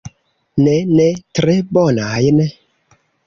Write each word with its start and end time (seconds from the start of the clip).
Ne, 0.67 0.73
ne 0.99 1.05
tre 1.39 1.55
bonajn. 1.77 2.43